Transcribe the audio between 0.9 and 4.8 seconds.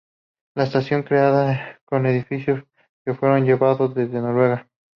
fue creada con edificios que fueron llevados desde Noruega.